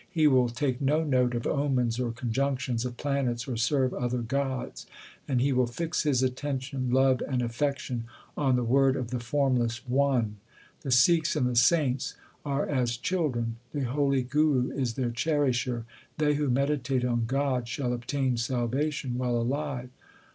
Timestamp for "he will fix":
5.39-6.01